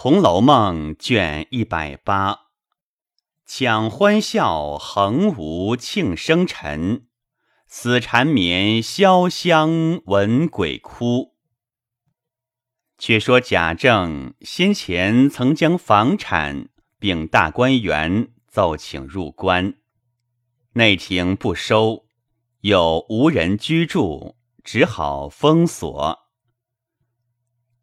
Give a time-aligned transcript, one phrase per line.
[0.00, 2.42] 红楼梦》卷一百八，
[3.44, 7.08] 抢欢笑横无庆生辰，
[7.66, 11.34] 死缠绵潇湘闻鬼哭。
[12.96, 16.68] 却说贾政先前曾将房产
[17.00, 19.74] 并大观园奏请入关，
[20.74, 22.04] 内廷不收，
[22.60, 26.27] 又无人居住，只好封锁。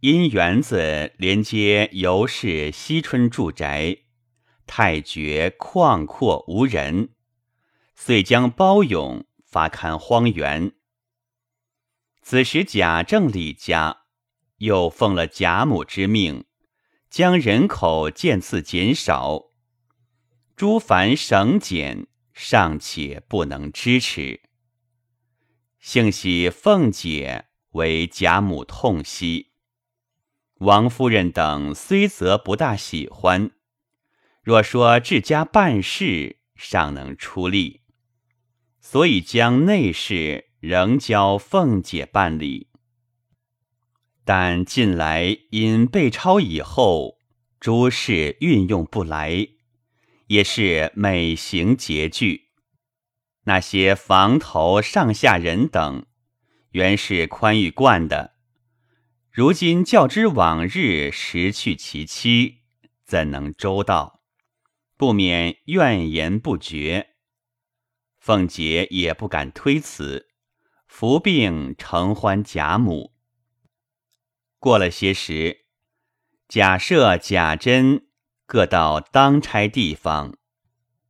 [0.05, 4.03] 因园子连接尤氏惜春住宅，
[4.67, 7.09] 太觉旷阔无人，
[7.95, 10.73] 遂将包勇发看荒原。
[12.21, 14.01] 此时贾政李家
[14.57, 16.45] 又奉了贾母之命，
[17.09, 19.45] 将人口渐次减少，
[20.55, 24.41] 诸凡省俭尚且不能支持。
[25.79, 29.54] 幸喜凤姐为贾母痛惜。
[30.65, 33.51] 王夫人等虽则不大喜欢，
[34.41, 37.81] 若说治家办事尚能出力，
[38.81, 42.69] 所以将内事仍交凤姐办理。
[44.23, 47.19] 但近来因被抄以后，
[47.59, 49.47] 诸事运用不来，
[50.25, 52.49] 也是每行拮据。
[53.43, 56.07] 那些房头上下人等，
[56.71, 58.33] 原是宽裕惯的。
[59.35, 62.59] 如今较之往日失去其妻，
[63.03, 64.21] 怎能周到？
[64.95, 67.15] 不免怨言不绝。
[68.17, 70.29] 凤姐也不敢推辞，
[70.87, 73.13] 服病承欢贾母。
[74.57, 75.65] 过了些时，
[76.47, 78.07] 贾赦、贾珍
[78.45, 80.37] 各到当差地方，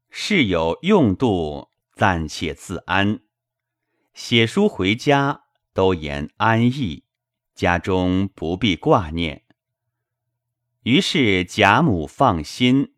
[0.09, 3.19] 事有用度，暂且自安。
[4.15, 5.43] 写书回家，
[5.75, 7.04] 都言安逸。
[7.55, 9.45] 家中不必挂念，
[10.83, 12.93] 于是贾母放心，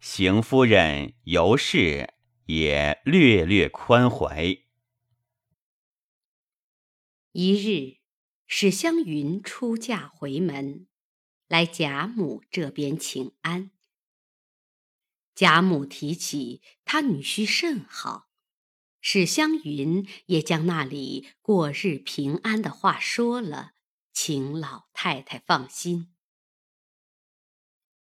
[0.00, 2.12] 邢夫人尤氏
[2.44, 4.58] 也略略宽怀。
[7.32, 8.00] 一日，
[8.46, 10.86] 史湘云出嫁回门，
[11.48, 13.70] 来贾母这边请安。
[15.34, 18.29] 贾母提起他女婿甚好。
[19.00, 23.72] 史湘云也将那里过日平安的话说了，
[24.12, 26.14] 请老太太放心。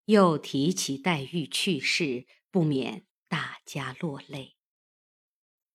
[0.06, 4.56] 又提起黛玉去世，不免大家落泪。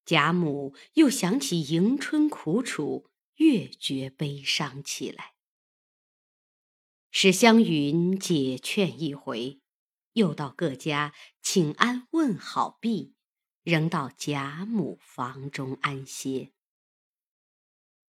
[0.04, 5.34] 贾母又想起迎春苦楚，越觉悲伤起来。
[7.12, 9.60] 史湘云解劝一回，
[10.14, 13.13] 又到各家请安问好毕。
[13.64, 16.52] 仍到贾母房中安歇。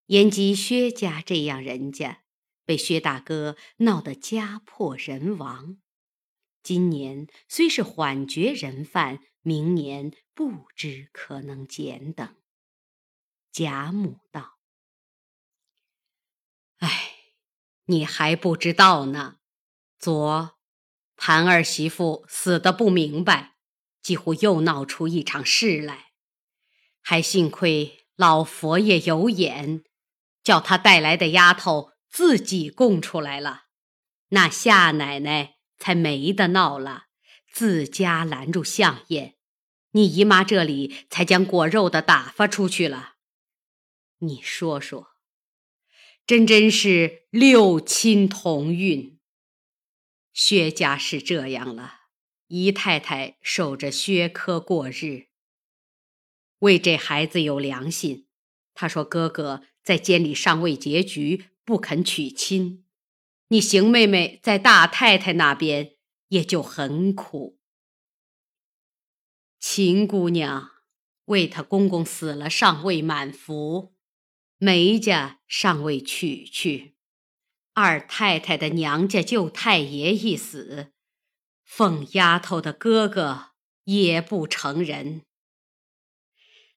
[0.08, 2.24] 延吉薛家这样人家，
[2.66, 5.78] 被薛大哥闹得家破人亡。
[6.62, 12.36] 今年虽是缓决人犯，明年不知可能减等。
[13.52, 14.60] 贾母道
[16.78, 17.16] ：“哎，
[17.86, 19.40] 你还不知道呢。
[19.98, 20.58] 昨
[21.16, 23.55] 潘儿媳妇死的不明白。”
[24.06, 26.12] 几乎又闹出一场事来，
[27.02, 29.84] 还幸亏老佛爷有眼，
[30.44, 33.64] 叫他带来的丫头自己供出来了，
[34.28, 37.06] 那夏奶奶才没得闹了，
[37.52, 39.40] 自家拦住相爷，
[39.94, 43.16] 你姨妈这里才将果肉的打发出去了。
[44.20, 45.16] 你说说，
[46.28, 49.20] 真真是六亲同运。
[50.32, 52.05] 薛家是这样了。
[52.48, 55.30] 姨太太守着薛科过日，
[56.60, 58.28] 为这孩子有良心。
[58.76, 62.86] 他说：“哥哥在监里尚未结局，不肯娶亲。
[63.48, 65.94] 你邢妹妹在大太太那边
[66.28, 67.58] 也就很苦。
[69.60, 70.72] 秦姑娘
[71.26, 73.96] 为她公公死了，尚未满服，
[74.58, 76.96] 梅家尚未娶去，
[77.74, 80.92] 二太太的娘家舅太爷一死。”
[81.66, 83.50] 凤丫头的哥哥
[83.84, 85.24] 也不成人。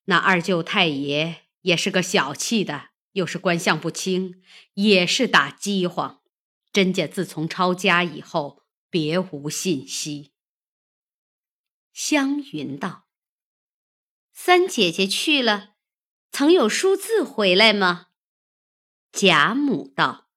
[0.07, 4.43] 那二舅太爷也是个小气的，又是官相不清，
[4.75, 6.23] 也是打饥荒。
[6.73, 10.33] 甄家自从抄家以后，别无信息。
[11.93, 13.07] 湘云道
[14.33, 15.75] ：“三姐姐去了，
[16.31, 18.09] 曾有书字回来吗？”
[19.13, 20.29] 贾母道：“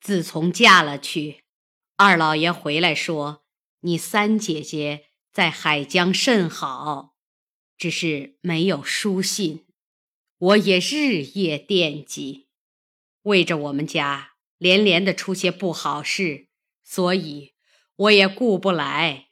[0.00, 1.44] 自从嫁了去，
[1.96, 3.41] 二老爷回来说。”
[3.84, 7.16] 你三姐姐在海疆甚好，
[7.76, 9.66] 只是没有书信，
[10.38, 12.48] 我也日夜惦记，
[13.22, 16.48] 为着我们家连连的出些不好事，
[16.84, 17.54] 所以
[17.96, 19.30] 我也顾不来。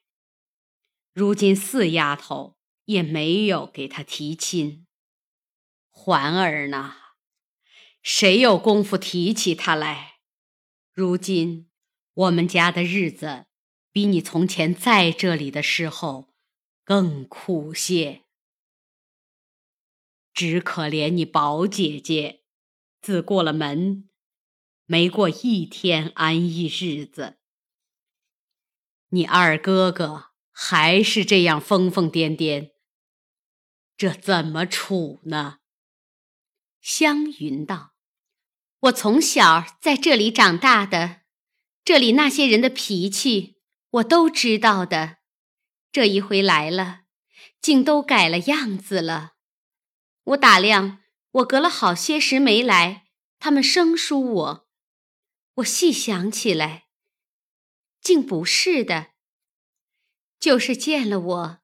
[1.13, 2.57] 如今四丫头
[2.87, 4.87] 也没有给他提亲，
[5.91, 6.97] 环儿呢？
[8.03, 10.21] 谁有功夫提起他来？
[10.93, 11.71] 如今
[12.15, 13.47] 我们家的日子
[13.93, 16.33] 比你从前在这里的时候
[16.85, 18.23] 更苦些，
[20.33, 22.45] 只可怜你宝姐姐，
[23.01, 24.09] 自过了门，
[24.87, 27.39] 没过一天安逸日子。
[29.09, 32.71] 你二哥哥还是这样疯疯癫癫，
[33.97, 35.59] 这怎么处呢？
[36.81, 37.95] 湘云道
[38.83, 41.23] ：“我从小在这里长大的，
[41.85, 43.60] 这里那些人的脾气
[43.91, 45.19] 我都知道的。
[45.93, 47.03] 这一回来了，
[47.61, 49.33] 竟都改了样子了。
[50.23, 51.03] 我打量，
[51.33, 53.09] 我隔了好些时没来，
[53.39, 54.69] 他们生疏我。
[55.55, 56.87] 我细想起来，
[58.01, 59.09] 竟不是的，
[60.39, 61.59] 就是见了我，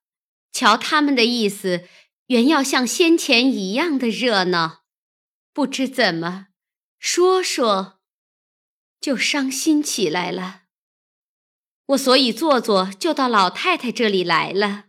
[0.50, 1.88] 瞧他们的意思，
[2.26, 4.84] 原要像先前一样的热闹。”
[5.54, 6.48] 不知怎么
[6.98, 8.00] 说说，
[9.00, 10.64] 就伤心起来了。
[11.86, 14.86] 我所以坐坐，就到老太太这里来了。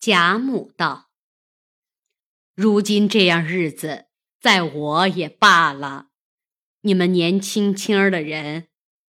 [0.00, 1.10] 贾母道
[2.54, 4.06] ：“如今这样日子，
[4.40, 6.08] 在我也罢了。
[6.80, 8.68] 你们年轻轻儿的人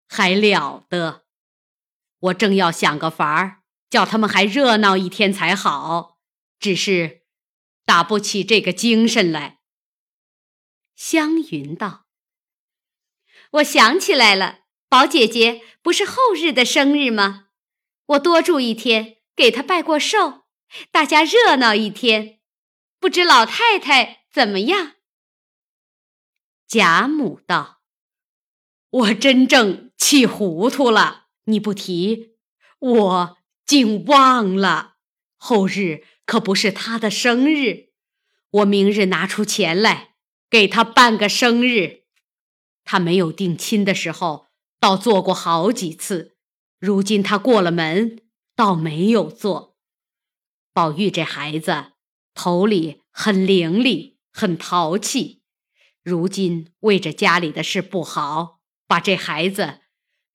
[0.08, 1.24] 还了得？
[2.18, 6.18] 我正要想个法儿，叫他们还热闹一天才好。
[6.58, 7.18] 只是……”
[7.86, 9.58] 打不起这个精神来。
[10.94, 12.06] 湘云道
[13.54, 17.46] ：“我想起来了，宝姐姐不是后日的生日吗？
[18.06, 20.42] 我多住一天，给她拜过寿，
[20.90, 22.40] 大家热闹一天。
[22.98, 24.94] 不知老太太怎么样？”
[26.66, 27.82] 贾母道
[28.90, 32.34] ：“我真正气糊涂了，你不提，
[32.80, 34.96] 我竟忘了
[35.36, 37.90] 后日。”可不是她的生日，
[38.50, 40.14] 我明日拿出钱来
[40.48, 42.04] 给她办个生日。
[42.84, 44.46] 她没有定亲的时候，
[44.80, 46.36] 倒做过好几次。
[46.78, 48.18] 如今他过了门，
[48.56, 49.76] 倒没有做。
[50.72, 51.92] 宝玉这孩子
[52.32, 55.42] 头里很伶俐，很淘气。
[56.02, 59.80] 如今为着家里的事不好，把这孩子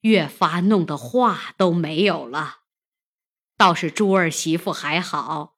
[0.02, 2.60] 越发弄得话都没有了。
[3.56, 5.56] 倒是珠儿媳妇还好。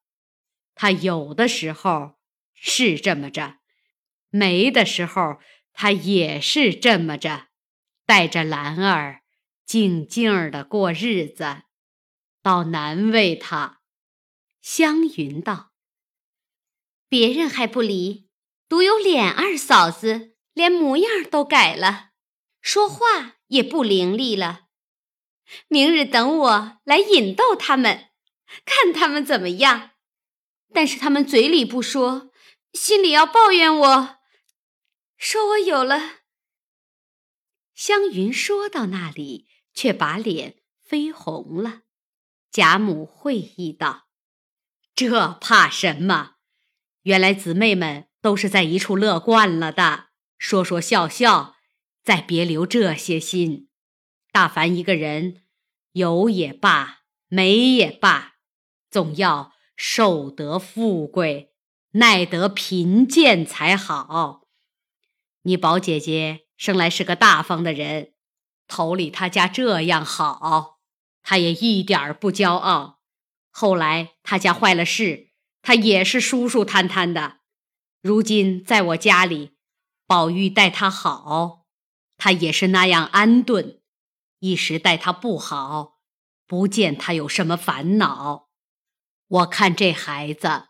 [0.75, 2.15] 她有的时候
[2.55, 3.59] 是这么着，
[4.31, 5.39] 没的时候
[5.75, 7.48] 她也是这么着，
[8.09, 9.21] 带着兰儿
[9.67, 11.65] 静静的过日子，
[12.43, 13.83] 倒难为他。
[14.63, 15.73] 湘云道
[17.07, 18.31] ：“别人还不离，
[18.67, 22.13] 独有琏二嫂子连模样都改了，
[22.63, 24.69] 说话也不伶俐了。
[25.69, 28.09] 明日等我来引逗他们，
[28.65, 29.91] 看他们怎么样。”
[30.73, 32.31] 但是他们嘴里不说，
[32.73, 34.19] 心里要抱怨我，
[35.19, 36.18] 说我有了。
[37.79, 41.83] 湘云说到那里，却把脸绯红了。
[42.51, 44.09] 贾母会意道
[44.97, 46.39] ：“这怕什么？
[47.03, 50.09] 原来姊妹们都是在一处乐惯了的，
[50.39, 51.55] 说说笑笑，
[52.03, 53.69] 再别留这些心。
[54.33, 55.45] 大凡一个人，
[55.93, 58.39] 有也罢，没也罢，
[58.91, 61.55] 总要。”受得富贵，
[61.93, 64.49] 耐得贫贱才好。
[65.43, 68.13] 你宝姐姐生来是个大方的人，
[68.67, 70.81] 头里他家这样好，
[71.23, 73.01] 他也一点儿不骄傲。
[73.51, 75.31] 后来他家坏了事，
[75.63, 77.39] 他也是舒舒坦坦的。
[78.03, 79.57] 如今在我家里，
[80.07, 81.65] 宝玉待他好，
[82.17, 83.81] 他也是那样安顿。
[84.41, 86.01] 一时待他不好，
[86.47, 88.49] 不见他有什么烦恼。
[89.27, 90.69] 我看这孩子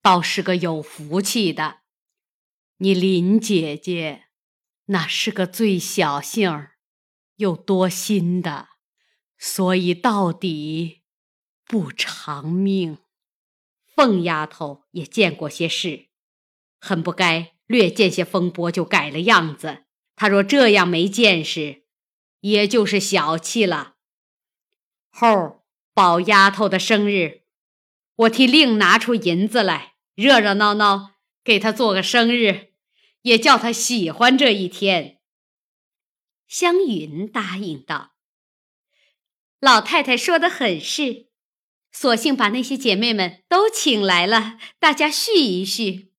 [0.00, 1.80] 倒是个有福气的，
[2.78, 4.25] 你林姐姐
[4.86, 6.72] 那是个最小性儿
[7.36, 8.68] 又多心的，
[9.38, 11.02] 所以到底
[11.64, 12.98] 不长命。
[13.84, 16.08] 凤丫头也见过些事，
[16.78, 19.84] 很不该略见些风波就改了样子。
[20.14, 21.84] 她若这样没见识，
[22.40, 23.94] 也就是小气了。
[25.10, 25.64] 后
[25.94, 27.42] 宝丫头的生日。
[28.16, 31.10] 我替另拿出银子来，热热闹闹
[31.44, 32.72] 给她做个生日，
[33.26, 35.18] 也叫他喜欢这一天。
[36.46, 38.14] 湘云答应道
[39.58, 41.26] ：“老太太说的很是，
[41.90, 46.12] 索性把那些姐妹们都请来了，大家叙一叙。”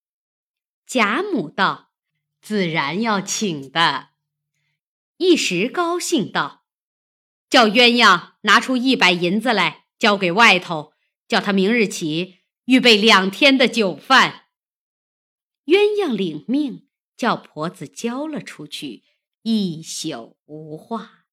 [0.86, 1.94] 贾母道
[2.42, 4.10] ：“自然要请的。
[5.16, 6.66] 一时高兴道
[7.50, 10.92] ：“叫鸳鸯拿出一百银子来，交给外头，
[11.26, 14.48] 叫他明日起预备两天的酒饭。”
[15.68, 16.87] 鸳鸯领命，
[17.18, 19.04] 叫婆子交了出去，
[19.42, 21.26] 一宿无话。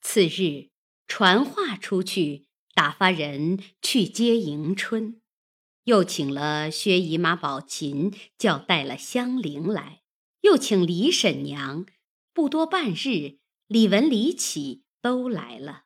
[0.00, 0.70] 次日，
[1.06, 5.22] 传话出去，打发人去接迎春，
[5.84, 10.02] 又请了薛姨妈宝琴，叫带了香菱来。
[10.42, 11.86] 又请李婶娘，
[12.34, 15.84] 不多半日，李文、李启都来了。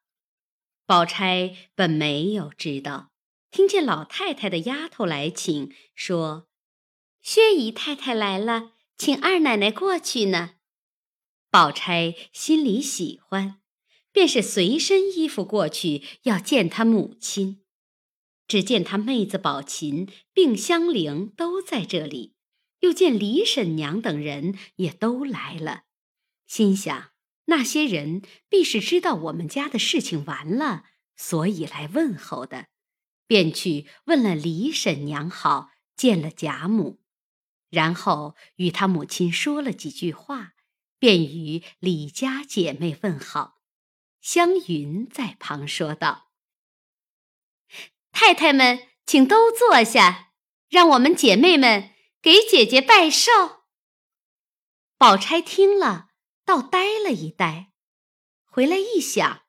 [0.85, 3.12] 宝钗本没有知道，
[3.53, 6.48] 听见老太太的丫头来请，说
[7.23, 10.55] ：“薛姨太太来了，请二奶奶过去呢。”
[11.51, 13.61] 宝钗心里喜欢，
[14.13, 17.63] 便是随身衣服过去要见她母亲。
[18.47, 22.35] 只见她妹子宝琴并香菱都在这里。
[22.81, 25.83] 又见李婶娘等人也都来了，
[26.47, 27.11] 心想
[27.47, 30.85] 那些人必是知道我们家的事情完了，
[31.17, 32.69] 所以来问候的，
[33.27, 37.01] 便去问了李婶娘好，见了贾母，
[37.71, 40.53] 然后与他母亲说了几句话，
[40.99, 43.61] 便与李家姐妹问好。
[44.21, 46.31] 湘云在旁说道
[48.13, 50.33] ：“太太们，请都坐下，
[50.69, 53.31] 让我们姐妹们。”给姐姐拜寿。
[54.97, 56.11] 宝钗听了，
[56.45, 57.73] 倒呆了一呆，
[58.45, 59.45] 回来一想，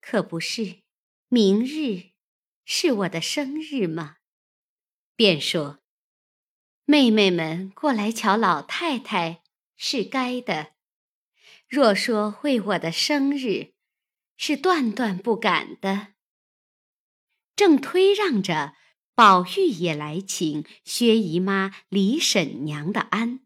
[0.00, 0.82] 可不是
[1.28, 2.10] 明日
[2.64, 4.16] 是我的生日吗？
[5.14, 5.78] 便说
[6.84, 9.42] ：“妹妹们过来瞧老太太
[9.76, 10.72] 是该的，
[11.68, 13.72] 若说为我的生日，
[14.36, 16.08] 是断断不敢的。”
[17.56, 18.74] 正推让着。
[19.14, 23.40] 宝玉也来请薛姨妈、李婶娘的安，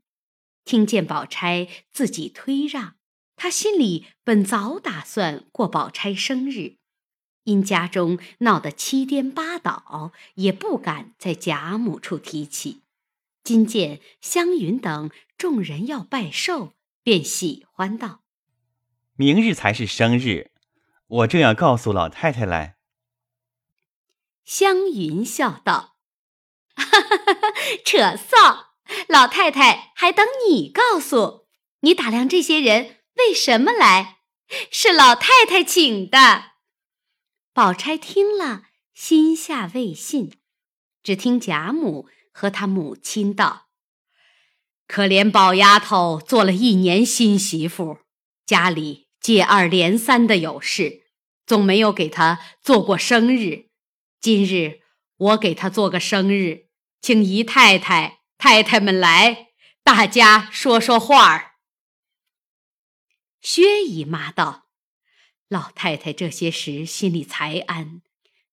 [0.65, 2.95] 听见宝钗自己推让，
[3.35, 6.77] 他心里本早打算过宝钗生日，
[7.43, 12.83] 因家中闹得七颠八倒，也不敢在贾母处提起。
[13.47, 16.73] 今见湘云等众人要拜寿，
[17.05, 18.25] 便喜欢道
[19.15, 20.51] ：“明日才是生日，
[21.07, 22.77] 我正要告诉老太太来。”
[24.45, 25.97] 湘云笑道
[26.75, 27.53] ：“哈哈哈哈
[27.85, 28.67] 扯臊！
[29.07, 31.47] 老太太还等你告诉。
[31.83, 34.23] 你打量这些人为什么来？
[34.73, 36.55] 是老太太请的。”
[37.55, 40.37] 宝钗听了，心下未信，
[41.05, 43.69] 只听贾母和他母亲道
[44.87, 48.01] ：“可怜宝丫头做了一年新媳妇，
[48.45, 51.07] 家里接二连三的有事，
[51.47, 53.71] 总没有给她做过生日。”
[54.21, 54.83] 今日
[55.17, 56.67] 我给她做个生日，
[57.01, 59.47] 请姨太太、太太们来，
[59.83, 61.53] 大家说说话儿。
[63.41, 64.67] 薛姨妈道
[65.49, 68.03] ：“老太太这些时心里才安，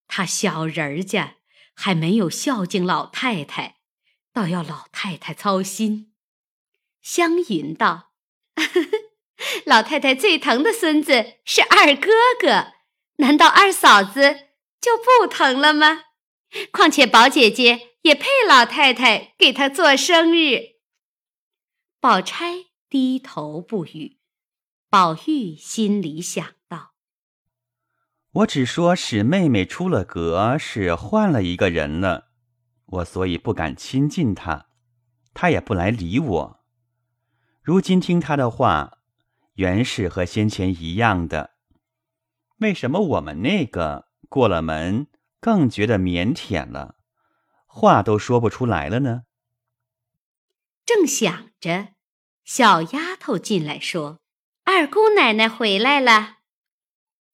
[0.08, 1.36] 她小人家
[1.74, 3.78] 还没有孝敬老太太，
[4.32, 6.14] 倒要老太太操心。”
[7.02, 8.14] 湘云道
[9.66, 12.74] ：“老太太最疼的孙子是二哥哥，
[13.18, 14.48] 难道二嫂子？”
[14.84, 16.04] 就不疼了吗？
[16.74, 20.74] 况且宝姐姐也配老太太给她做生日。
[22.02, 24.20] 宝钗低头不语，
[24.90, 26.54] 宝玉心里想：
[28.34, 32.30] 我只说使妹妹出了阁，是换了一个人了，
[32.86, 34.68] 我所以不敢亲近她，
[35.36, 36.60] 她也不来理我。
[37.62, 38.98] 如今听她的话，
[39.54, 41.52] 原是和先前一样的。
[42.58, 44.08] 为什么我们那个？
[44.30, 45.06] 过了门，
[45.40, 46.96] 更觉得腼腆了，
[47.68, 49.22] 话都说不出来了呢。
[50.84, 51.90] 正想着，
[52.44, 54.22] 小丫头进来说
[54.66, 56.38] ：“二姑奶奶回来了。”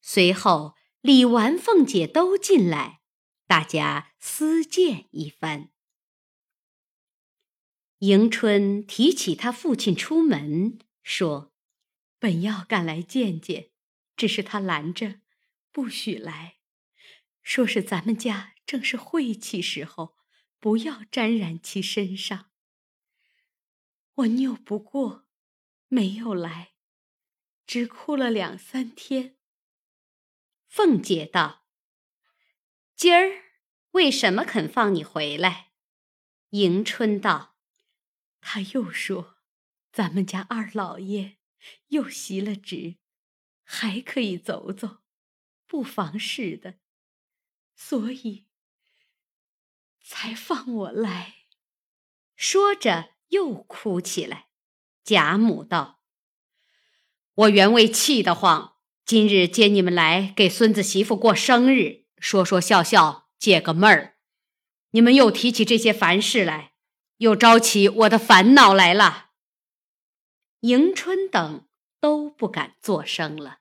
[0.02, 3.00] 随后李纨、凤姐都进来，
[3.46, 5.70] 大家私见一番。
[8.00, 11.54] 迎春提起他父亲出门，说
[12.20, 13.70] ：“本要赶来见见，
[14.14, 15.22] 只是他拦着，
[15.72, 16.58] 不许来。”
[17.42, 20.18] 说是咱们家正是晦气时候，
[20.58, 22.50] 不要沾染其身上。
[24.16, 25.26] 我拗不过，
[25.88, 26.74] 没有来，
[27.66, 29.38] 只哭了两三天。
[30.70, 31.66] 凤姐道
[32.94, 33.42] ：“今儿
[33.90, 35.72] 为什么肯放你回来？”
[36.50, 37.56] 迎春道
[38.40, 39.38] ：“他又说，
[39.90, 41.38] 咱们家二老爷
[41.88, 42.98] 又袭了职，
[43.64, 44.98] 还可以走走，
[45.66, 46.78] 不妨事的。”
[47.74, 48.46] 所以
[50.00, 51.46] 才放我来。
[52.36, 54.50] 说着又哭起来。
[55.02, 56.00] 贾母道
[57.34, 58.69] ：“我原为气得慌，
[59.10, 64.14] 今日接你们来给孙子媳妇过生日，说说笑笑，解个闷儿。
[64.92, 66.74] 你们又提起这些烦事来，
[67.16, 69.30] 又招起我的烦恼来了。
[70.60, 71.66] 迎春等
[72.00, 73.58] 都不敢作声了。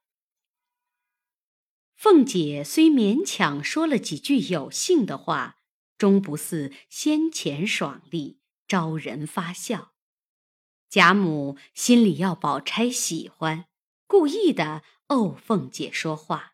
[1.95, 5.55] 凤姐虽勉强说了几句有兴的话，
[5.97, 8.37] 终不似先前爽利，
[8.67, 9.93] 招人发笑。
[10.87, 13.65] 贾母心里要宝钗喜欢，
[14.05, 16.53] 故意的怄凤姐说话。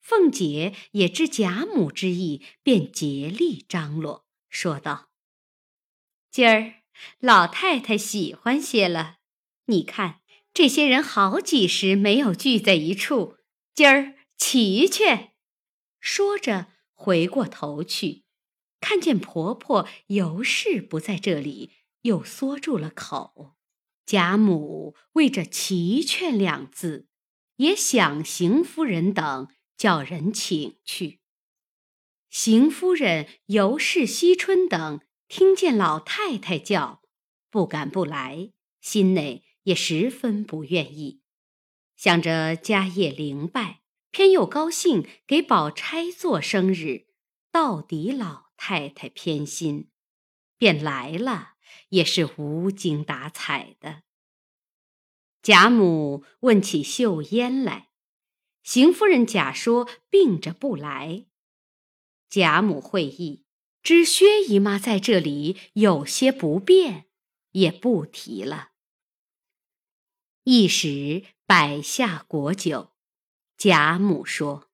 [0.00, 5.10] 凤姐也知贾母之意，便竭力张罗，说道
[6.32, 6.82] ：“今儿
[7.20, 9.18] 老太太喜欢些了。
[9.66, 10.20] 你看
[10.52, 13.36] 这些人好几时没有聚在一处，
[13.74, 15.34] 今儿齐全。”
[16.00, 18.24] 说着，回过头去，
[18.80, 21.72] 看见婆婆尤氏不在这里。
[22.02, 23.56] 又缩住了口，
[24.06, 27.07] 贾母为这“齐劝”两字，
[27.58, 31.20] 也想邢夫人等叫人请去。
[32.28, 37.02] 邢夫人、尤氏、惜春等听见老太太叫，
[37.50, 38.50] 不敢不来，
[38.80, 41.20] 心内也十分不愿意。
[41.96, 47.06] 想着家业灵败，偏又高兴给宝钗做生日，
[47.52, 49.90] 到底老太太偏心，
[50.56, 51.54] 便来了。
[51.90, 54.02] 也是无精打采的。
[55.42, 57.88] 贾母问起秀烟来，
[58.62, 61.26] 邢夫人假说病着不来。
[62.28, 63.44] 贾母会意，
[63.82, 67.06] 知薛姨妈在这里有些不便，
[67.52, 68.70] 也不提了。
[70.44, 72.92] 一时摆下果酒，
[73.56, 74.70] 贾母说：“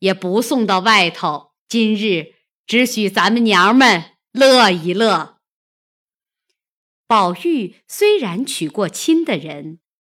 [0.00, 2.34] 也不送到外头，今日
[2.66, 5.35] 只许咱们娘们。”乐一乐。
[7.06, 9.78] 宝玉虽然娶过亲的人，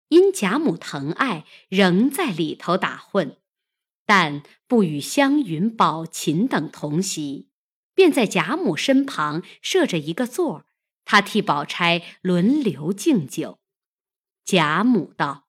[0.08, 3.36] 因贾母疼爱，仍在里头打混，
[4.04, 7.48] 但不与湘云、宝琴等同席，
[7.92, 10.64] 便在贾母身旁设着一个座儿，
[11.04, 13.58] 他替宝钗轮流敬酒。
[14.44, 15.48] 贾母道：“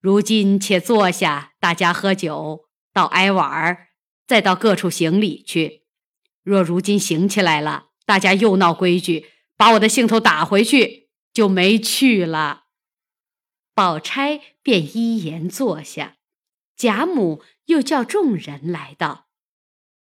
[0.00, 3.88] 如今且坐下，大家喝酒，到挨晚儿，
[4.26, 5.82] 再到各处行礼去。”
[6.42, 12.64] 若如今行起来了，大家又闹规矩，把我的兴头打回去，就没去了。
[13.74, 16.16] 宝钗便依言坐下，
[16.76, 19.28] 贾母又叫众人来道：“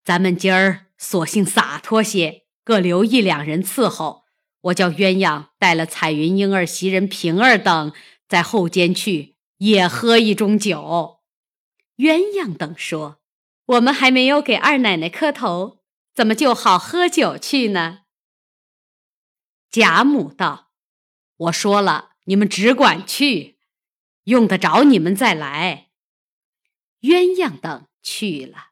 [0.04, 4.24] 咱们今儿索性洒脱些，各留一两人伺候。
[4.62, 7.94] 我叫鸳鸯带了彩云、莺儿、袭人、平儿等
[8.28, 11.20] 在后间去，也喝一盅酒。”
[11.98, 13.22] 鸳鸯等说
[13.66, 15.80] ：“我们还没有给二奶奶磕头。”
[16.14, 18.01] 怎么就好喝酒去呢？
[19.72, 20.74] 贾母道
[21.38, 23.58] ：“我说了，你们只管去，
[24.26, 25.92] 用得着你们再来。”
[27.00, 28.71] 鸳鸯等去了。